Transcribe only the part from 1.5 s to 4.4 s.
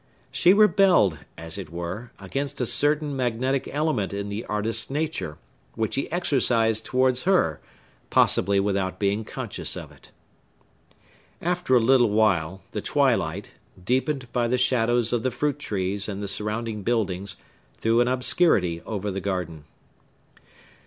it were, against a certain magnetic element in